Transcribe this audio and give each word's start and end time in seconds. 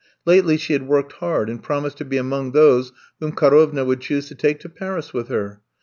Lately 0.25 0.57
she 0.57 0.73
had 0.73 0.87
worked 0.87 1.11
hard, 1.13 1.47
and 1.47 1.61
promised 1.61 1.97
to 1.99 2.05
be 2.05 2.17
among 2.17 2.53
those 2.53 2.91
whom 3.19 3.33
Karovna 3.33 3.85
would 3.85 4.01
choose 4.01 4.27
to 4.29 4.33
take 4.33 4.59
to 4.61 4.67
Paris 4.67 5.13
with 5.13 5.27
her. 5.27 5.61